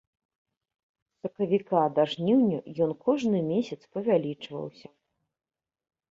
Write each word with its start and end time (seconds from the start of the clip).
З 1.17 1.21
сакавіка 1.25 1.81
да 1.99 2.05
жніўня 2.13 2.59
ён 2.85 2.91
кожны 3.07 3.41
месяц 3.49 3.77
павялічваўся. 3.97 4.89